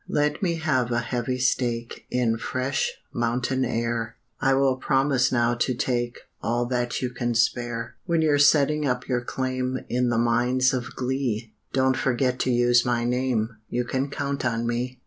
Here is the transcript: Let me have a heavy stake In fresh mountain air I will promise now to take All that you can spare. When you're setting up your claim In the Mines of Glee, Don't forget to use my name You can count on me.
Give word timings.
Let 0.09 0.41
me 0.41 0.55
have 0.55 0.91
a 0.91 0.97
heavy 0.99 1.37
stake 1.37 2.07
In 2.09 2.35
fresh 2.39 2.91
mountain 3.13 3.63
air 3.63 4.15
I 4.39 4.55
will 4.55 4.77
promise 4.77 5.31
now 5.31 5.53
to 5.53 5.75
take 5.75 6.21
All 6.41 6.65
that 6.65 7.03
you 7.03 7.11
can 7.11 7.35
spare. 7.35 7.97
When 8.07 8.23
you're 8.23 8.39
setting 8.39 8.87
up 8.87 9.07
your 9.07 9.21
claim 9.23 9.77
In 9.89 10.09
the 10.09 10.17
Mines 10.17 10.73
of 10.73 10.95
Glee, 10.95 11.53
Don't 11.71 11.95
forget 11.95 12.39
to 12.39 12.49
use 12.51 12.83
my 12.83 13.03
name 13.03 13.57
You 13.69 13.85
can 13.85 14.09
count 14.09 14.43
on 14.43 14.65
me. 14.65 14.97